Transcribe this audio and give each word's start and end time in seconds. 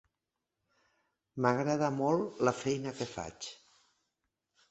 M'agrada 1.45 1.91
molt 1.99 2.41
la 2.49 2.55
feina 2.61 2.93
que 3.01 3.09
faig. 3.13 3.51